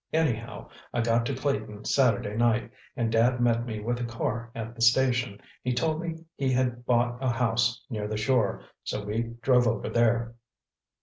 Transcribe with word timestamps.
Anyhow, 0.13 0.67
I 0.95 1.01
got 1.01 1.27
to 1.27 1.35
Clayton 1.35 1.85
Saturday 1.85 2.35
night, 2.35 2.71
and 2.95 3.11
Dad 3.11 3.39
met 3.39 3.67
me 3.67 3.79
with 3.81 3.99
a 3.99 4.03
car 4.03 4.49
at 4.55 4.73
the 4.73 4.81
station. 4.81 5.39
He 5.61 5.75
told 5.75 6.01
me 6.01 6.15
he 6.35 6.51
had 6.51 6.87
bought 6.87 7.23
a 7.23 7.29
house 7.29 7.85
near 7.87 8.07
the 8.07 8.17
shore, 8.17 8.63
so 8.83 9.05
we 9.05 9.35
drove 9.43 9.67
over 9.67 9.89
there." 9.89 10.33